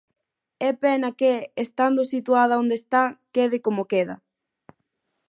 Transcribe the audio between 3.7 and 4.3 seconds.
queda.